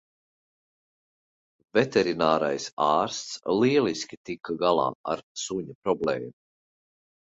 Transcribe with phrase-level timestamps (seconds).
[1.77, 6.33] Veterinārais ārsts lieliski tika galā ar suņa problēmu